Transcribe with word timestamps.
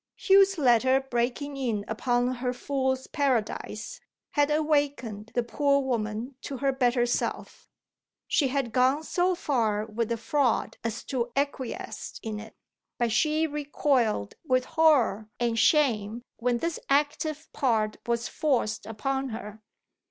Hugh's 0.15 0.57
letter 0.57 0.99
breaking 0.99 1.55
in 1.57 1.85
upon 1.87 2.33
her 2.41 2.53
fool's 2.53 3.05
paradise 3.05 4.01
had 4.31 4.49
awakened 4.49 5.31
the 5.35 5.43
poor 5.43 5.79
woman 5.79 6.33
to 6.41 6.57
her 6.57 6.71
better 6.71 7.05
self; 7.05 7.69
she 8.27 8.47
had 8.47 8.71
gone 8.71 9.03
so 9.03 9.35
far 9.35 9.85
with 9.85 10.09
the 10.09 10.17
fraud 10.17 10.77
as 10.83 11.03
to 11.03 11.31
acquiesce 11.35 12.19
in 12.23 12.39
it; 12.39 12.55
but 12.97 13.11
she 13.11 13.45
recoiled 13.45 14.33
with 14.43 14.65
horror 14.73 15.29
and 15.39 15.59
shame 15.59 16.23
when 16.37 16.57
this 16.57 16.79
active 16.89 17.47
part 17.53 17.97
was 18.07 18.27
forced 18.27 18.87
upon 18.87 19.29
her. 19.29 19.61